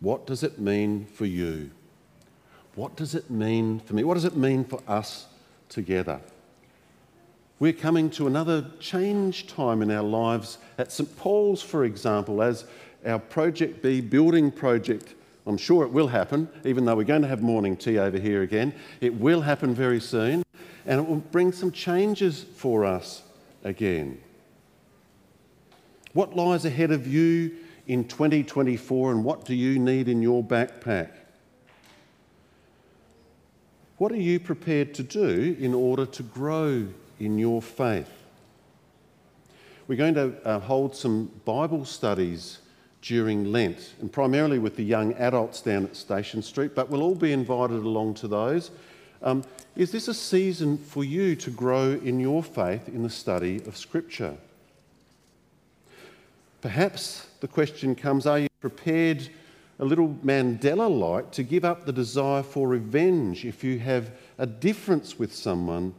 What 0.00 0.26
does 0.26 0.42
it 0.42 0.58
mean 0.58 1.06
for 1.06 1.26
you? 1.26 1.70
What 2.74 2.96
does 2.96 3.14
it 3.14 3.30
mean 3.30 3.80
for 3.80 3.94
me? 3.94 4.04
What 4.04 4.14
does 4.14 4.26
it 4.26 4.36
mean 4.36 4.64
for 4.64 4.80
us 4.86 5.26
together. 5.68 6.20
We're 7.58 7.72
coming 7.72 8.10
to 8.10 8.26
another 8.26 8.66
change 8.80 9.46
time 9.46 9.80
in 9.80 9.90
our 9.90 10.02
lives 10.02 10.58
at 10.76 10.92
St 10.92 11.16
Paul's, 11.16 11.62
for 11.62 11.86
example, 11.86 12.42
as 12.42 12.66
our 13.06 13.18
Project 13.18 13.82
B 13.82 14.02
building 14.02 14.50
project. 14.50 15.14
I'm 15.46 15.56
sure 15.56 15.82
it 15.84 15.90
will 15.90 16.08
happen, 16.08 16.50
even 16.64 16.84
though 16.84 16.96
we're 16.96 17.04
going 17.04 17.22
to 17.22 17.28
have 17.28 17.40
morning 17.40 17.74
tea 17.74 17.98
over 17.98 18.18
here 18.18 18.42
again. 18.42 18.74
It 19.00 19.14
will 19.14 19.40
happen 19.40 19.74
very 19.74 20.00
soon. 20.00 20.42
and 20.84 21.00
it 21.00 21.08
will 21.08 21.16
bring 21.16 21.50
some 21.50 21.72
changes 21.72 22.44
for 22.44 22.84
us 22.84 23.22
again. 23.64 24.20
What 26.12 26.36
lies 26.36 26.64
ahead 26.64 26.92
of 26.92 27.06
you 27.06 27.56
in 27.86 28.06
2024 28.06 29.12
and 29.12 29.24
what 29.24 29.44
do 29.44 29.54
you 29.54 29.78
need 29.78 30.08
in 30.08 30.22
your 30.22 30.44
backpack? 30.44 31.10
What 33.96 34.12
are 34.12 34.20
you 34.20 34.38
prepared 34.38 34.94
to 34.94 35.02
do 35.02 35.56
in 35.58 35.74
order 35.74 36.06
to 36.06 36.22
grow 36.22 36.86
in 37.18 37.38
your 37.38 37.62
faith? 37.62 38.10
We're 39.88 39.96
going 39.96 40.14
to 40.14 40.34
uh, 40.44 40.58
hold 40.58 40.96
some 40.96 41.30
Bible 41.44 41.84
studies 41.84 42.58
during 43.02 43.52
Lent, 43.52 43.94
and 44.00 44.10
primarily 44.10 44.58
with 44.58 44.74
the 44.74 44.82
young 44.82 45.14
adults 45.14 45.60
down 45.60 45.84
at 45.84 45.94
Station 45.94 46.42
Street, 46.42 46.74
but 46.74 46.90
we'll 46.90 47.02
all 47.02 47.14
be 47.14 47.32
invited 47.32 47.76
along 47.76 48.14
to 48.14 48.26
those. 48.26 48.72
Um, 49.22 49.44
is 49.76 49.92
this 49.92 50.08
a 50.08 50.14
season 50.14 50.76
for 50.76 51.04
you 51.04 51.36
to 51.36 51.50
grow 51.50 51.92
in 51.92 52.18
your 52.18 52.42
faith 52.42 52.88
in 52.88 53.02
the 53.04 53.10
study 53.10 53.58
of 53.66 53.76
Scripture? 53.76 54.36
Perhaps 56.60 57.28
the 57.40 57.48
question 57.48 57.94
comes 57.94 58.26
are 58.26 58.40
you 58.40 58.48
prepared, 58.60 59.28
a 59.78 59.84
little 59.84 60.08
Mandela 60.24 60.90
like, 60.90 61.30
to 61.30 61.44
give 61.44 61.64
up 61.64 61.86
the 61.86 61.92
desire 61.92 62.42
for 62.42 62.66
revenge 62.66 63.44
if 63.44 63.62
you 63.62 63.78
have 63.78 64.10
a 64.38 64.46
difference 64.46 65.16
with 65.16 65.32
someone 65.32 65.94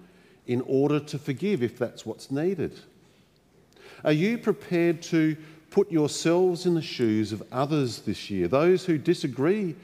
in 0.47 0.61
order 0.61 0.99
to 0.99 1.19
forgive 1.19 1.61
if 1.61 1.77
that's 1.77 2.05
what's 2.05 2.31
needed? 2.31 2.79
Are 4.03 4.13
you 4.13 4.37
prepared 4.37 5.01
to 5.03 5.35
put 5.69 5.91
yourselves 5.91 6.65
in 6.65 6.73
the 6.73 6.81
shoes 6.81 7.31
of 7.31 7.43
others 7.51 7.99
this 7.99 8.29
year, 8.29 8.47
those 8.47 8.85
who 8.85 8.97
disagree 8.97 9.75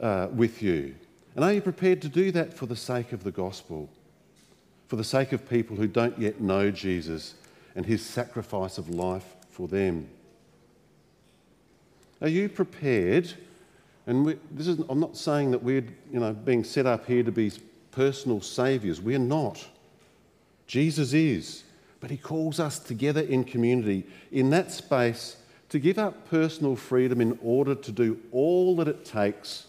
uh, 0.00 0.28
with 0.32 0.62
you? 0.62 0.94
And 1.34 1.44
are 1.44 1.52
you 1.52 1.60
prepared 1.60 2.00
to 2.02 2.08
do 2.08 2.32
that 2.32 2.54
for 2.54 2.66
the 2.66 2.76
sake 2.76 3.12
of 3.12 3.22
the 3.22 3.30
gospel, 3.30 3.90
for 4.88 4.96
the 4.96 5.04
sake 5.04 5.32
of 5.32 5.48
people 5.48 5.76
who 5.76 5.86
don't 5.86 6.18
yet 6.18 6.40
know 6.40 6.70
Jesus 6.70 7.34
and 7.74 7.84
his 7.84 8.04
sacrifice 8.04 8.78
of 8.78 8.88
life 8.88 9.34
for 9.50 9.68
them? 9.68 10.08
Are 12.22 12.28
you 12.28 12.48
prepared? 12.48 13.30
And 14.06 14.24
we, 14.24 14.38
this 14.50 14.68
is, 14.68 14.78
I'm 14.88 15.00
not 15.00 15.16
saying 15.16 15.50
that 15.50 15.62
we're 15.62 15.84
you 16.10 16.20
know, 16.20 16.32
being 16.32 16.64
set 16.64 16.86
up 16.86 17.04
here 17.04 17.22
to 17.22 17.32
be 17.32 17.52
personal 17.90 18.40
saviours. 18.40 19.00
We're 19.00 19.18
not. 19.18 19.66
Jesus 20.66 21.12
is. 21.12 21.64
But 22.00 22.10
he 22.10 22.16
calls 22.16 22.60
us 22.60 22.78
together 22.78 23.22
in 23.22 23.44
community, 23.44 24.06
in 24.30 24.50
that 24.50 24.70
space, 24.70 25.36
to 25.70 25.78
give 25.78 25.98
up 25.98 26.28
personal 26.28 26.76
freedom 26.76 27.20
in 27.20 27.38
order 27.42 27.74
to 27.74 27.92
do 27.92 28.18
all 28.32 28.76
that 28.76 28.88
it 28.88 29.04
takes 29.04 29.66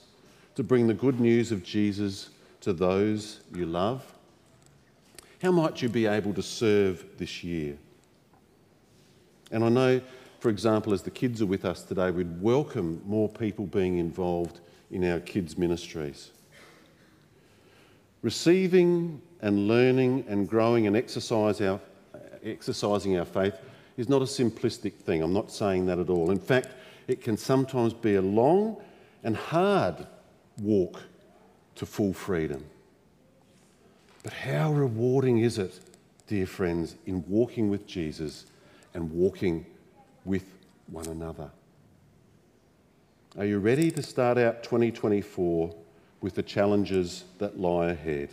to 0.55 0.63
bring 0.63 0.87
the 0.87 0.93
good 0.93 1.19
news 1.19 1.51
of 1.51 1.63
Jesus 1.63 2.29
to 2.61 2.73
those 2.73 3.39
you 3.53 3.65
love. 3.65 4.03
How 5.41 5.51
might 5.51 5.81
you 5.81 5.89
be 5.89 6.05
able 6.05 6.33
to 6.33 6.41
serve 6.41 7.05
this 7.17 7.43
year? 7.43 7.77
And 9.51 9.63
I 9.63 9.69
know 9.69 10.01
for 10.39 10.49
example, 10.49 10.93
as 10.93 11.01
the 11.01 11.11
kids 11.11 11.41
are 11.41 11.47
with 11.47 11.65
us 11.65 11.81
today, 11.83 12.11
we'd 12.11 12.41
welcome 12.41 13.01
more 13.05 13.27
people 13.27 13.65
being 13.65 13.97
involved 13.97 14.59
in 14.91 15.03
our 15.09 15.19
kids' 15.19 15.57
ministries. 15.57 16.31
Receiving 18.27 19.21
and 19.41 19.69
learning 19.69 20.25
and 20.27 20.49
growing 20.49 20.85
and 20.85 20.97
exercise 20.97 21.61
our, 21.61 21.79
exercising 22.43 23.17
our 23.17 23.23
faith 23.23 23.55
is 23.95 24.09
not 24.09 24.21
a 24.21 24.25
simplistic 24.25 24.95
thing. 24.95 25.23
I'm 25.23 25.31
not 25.31 25.49
saying 25.49 25.85
that 25.85 25.97
at 25.97 26.09
all. 26.09 26.29
In 26.31 26.37
fact, 26.37 26.67
it 27.07 27.21
can 27.21 27.37
sometimes 27.37 27.93
be 27.93 28.15
a 28.15 28.21
long 28.21 28.81
and 29.23 29.37
hard 29.37 30.05
walk 30.61 31.03
to 31.75 31.85
full 31.85 32.11
freedom. 32.11 32.65
But 34.23 34.33
how 34.33 34.73
rewarding 34.73 35.37
is 35.37 35.57
it, 35.57 35.79
dear 36.27 36.47
friends, 36.47 36.97
in 37.05 37.23
walking 37.29 37.69
with 37.69 37.87
Jesus 37.87 38.47
and 38.93 39.09
walking 39.09 39.65
with 40.25 40.43
one 40.87 41.05
another. 41.05 41.49
Are 43.37 43.45
you 43.45 43.59
ready 43.59 43.89
to 43.91 44.03
start 44.03 44.37
out 44.37 44.63
2024 44.63 45.73
with 46.21 46.35
the 46.35 46.43
challenges 46.43 47.23
that 47.37 47.59
lie 47.59 47.87
ahead? 47.87 48.29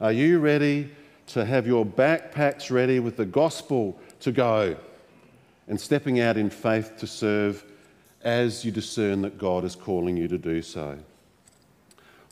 Are 0.00 0.12
you 0.12 0.38
ready 0.38 0.90
to 1.28 1.44
have 1.44 1.66
your 1.66 1.86
backpacks 1.86 2.70
ready 2.70 3.00
with 3.00 3.16
the 3.16 3.24
gospel 3.24 3.98
to 4.20 4.32
go 4.32 4.76
and 5.68 5.80
stepping 5.80 6.20
out 6.20 6.36
in 6.36 6.50
faith 6.50 6.96
to 6.98 7.06
serve 7.06 7.64
as 8.22 8.64
you 8.64 8.70
discern 8.70 9.22
that 9.22 9.38
God 9.38 9.64
is 9.64 9.74
calling 9.74 10.16
you 10.16 10.28
to 10.28 10.38
do 10.38 10.62
so? 10.62 10.98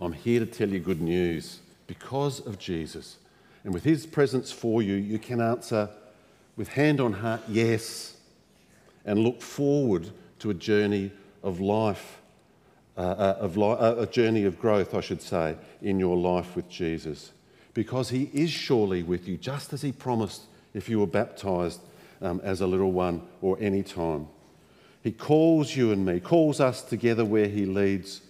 I'm 0.01 0.13
here 0.13 0.41
to 0.41 0.47
tell 0.47 0.69
you 0.69 0.81
good 0.81 1.01
news. 1.01 1.61
Because 1.87 2.41
of 2.47 2.59
Jesus 2.59 3.19
and 3.65 3.75
with 3.75 3.85
his 3.85 4.07
presence 4.07 4.53
for 4.53 4.83
you, 4.83 4.95
you 4.95 5.19
can 5.19 5.41
answer 5.41 5.89
with 6.57 6.69
hand 6.69 7.01
on 7.01 7.13
heart, 7.13 7.43
yes 7.49 8.17
and 9.05 9.19
look 9.19 9.41
forward 9.41 10.11
to 10.39 10.51
a 10.51 10.55
journey 10.55 11.11
of 11.43 11.61
life, 11.61 12.20
uh, 12.97 13.01
uh 13.01 13.37
of 13.41 13.59
uh, 13.59 13.97
a 13.99 14.07
journey 14.07 14.45
of 14.45 14.59
growth, 14.59 14.95
I 14.95 15.01
should 15.01 15.23
say, 15.23 15.57
in 15.81 15.99
your 15.99 16.17
life 16.17 16.57
with 16.57 16.69
Jesus. 16.69 17.33
Because 17.73 18.11
he 18.11 18.31
is 18.33 18.51
surely 18.51 19.03
with 19.03 19.29
you, 19.29 19.37
just 19.37 19.73
as 19.73 19.83
he 19.83 19.93
promised 19.93 20.43
if 20.75 20.89
you 20.89 20.99
were 20.99 21.07
baptized 21.07 21.81
um, 22.21 22.41
as 22.43 22.61
a 22.61 22.67
little 22.67 22.93
one 22.93 23.23
or 23.41 23.57
any 23.61 23.83
time. 23.83 24.27
He 25.03 25.13
calls 25.13 25.75
you 25.75 25.93
and 25.93 26.05
me, 26.05 26.21
calls 26.21 26.61
us 26.61 26.83
together 26.83 27.25
where 27.25 27.49
he 27.49 27.65
leads 27.65 28.21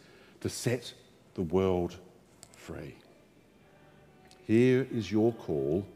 to 0.41 0.49
set 0.49 0.93
the 1.35 1.43
world 1.43 1.97
free. 2.53 2.95
Here 4.47 4.87
is 4.93 5.11
your 5.11 5.33
call. 5.33 5.87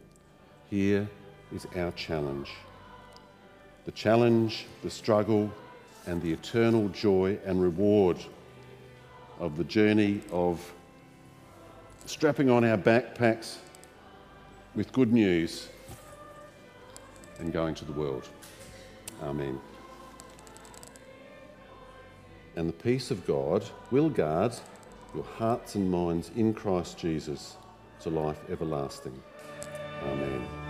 Here 0.71 1.09
is 1.53 1.67
our 1.77 1.93
challenge 1.93 2.51
the 3.85 3.93
challenge, 3.93 4.67
the 4.83 4.89
struggle, 4.89 5.53
and 6.07 6.23
the 6.23 6.33
eternal 6.33 6.89
joy 6.89 7.39
and 7.45 7.61
reward 7.61 8.17
of 9.39 9.57
the 9.57 9.65
journey 9.65 10.21
of 10.31 10.73
strapping 12.07 12.51
on 12.51 12.65
our 12.65 12.79
backpacks 12.79 13.57
with 14.75 14.93
good 14.93 15.13
news 15.13 15.69
and 17.39 17.53
going 17.53 17.75
to 17.75 17.85
the 17.85 17.93
world. 17.93 18.29
Amen. 19.23 19.61
And 22.57 22.69
the 22.69 22.73
peace 22.73 23.11
of 23.11 23.27
God 23.27 23.65
will 23.91 24.09
guard 24.09 24.53
your 25.15 25.25
hearts 25.25 25.75
and 25.75 25.91
minds 25.91 26.31
in 26.37 26.55
Christ 26.55 26.99
Jesus 26.99 27.57
to 28.01 28.11
life 28.11 28.39
everlasting. 28.51 29.21
Amen. 30.03 30.64